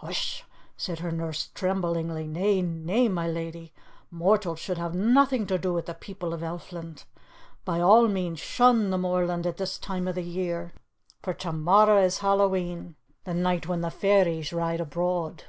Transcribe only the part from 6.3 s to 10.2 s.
of Elfland. By all means shun the moorland at this time of